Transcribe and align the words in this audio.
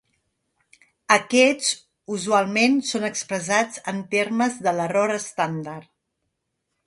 Aquests 1.15 1.67
usualment 2.15 2.79
són 2.93 3.05
expressats 3.11 3.83
en 3.93 4.01
termes 4.15 4.57
de 4.69 4.75
l'error 4.79 5.15
estàndard. 5.19 5.91